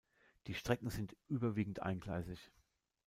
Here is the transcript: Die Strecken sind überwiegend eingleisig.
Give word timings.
Die 0.47 0.55
Strecken 0.55 0.89
sind 0.89 1.15
überwiegend 1.27 1.83
eingleisig. 1.83 2.49